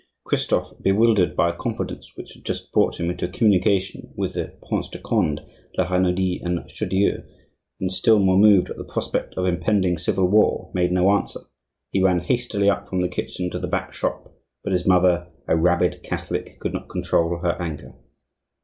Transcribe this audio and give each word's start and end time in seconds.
Christophe, 0.23 0.81
bewildered 0.81 1.35
by 1.35 1.49
a 1.51 1.55
confidence 1.55 2.13
which 2.15 2.33
had 2.33 2.43
just 2.43 2.71
brought 2.71 2.99
him 2.99 3.11
into 3.11 3.27
communication 3.27 4.11
with 4.17 4.33
the 4.33 4.57
Prince 4.67 4.89
de 4.89 4.97
Conde, 4.97 5.41
La 5.77 5.85
Renaudie, 5.87 6.41
and 6.43 6.67
Chaudieu, 6.67 7.21
and 7.79 7.91
still 7.93 8.17
more 8.17 8.35
moved 8.39 8.71
at 8.71 8.77
the 8.77 8.83
prospect 8.83 9.35
of 9.35 9.45
impending 9.45 9.99
civil 9.99 10.27
war, 10.27 10.71
made 10.73 10.91
no 10.91 11.11
answer; 11.11 11.41
he 11.91 12.01
ran 12.01 12.21
hastily 12.21 12.67
up 12.67 12.87
from 12.87 13.01
the 13.01 13.07
kitchen 13.09 13.51
to 13.51 13.59
the 13.59 13.67
back 13.67 13.93
shop; 13.93 14.33
but 14.63 14.73
his 14.73 14.87
mother, 14.87 15.27
a 15.47 15.55
rabid 15.55 16.01
Catholic, 16.01 16.59
could 16.59 16.73
not 16.73 16.89
control 16.89 17.37
her 17.37 17.55
anger. 17.61 17.93